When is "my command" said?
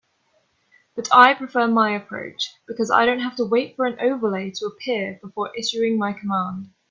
5.99-6.71